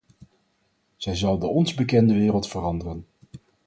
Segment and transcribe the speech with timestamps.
[0.97, 3.05] Zij zal de ons bekende wereld veranderen.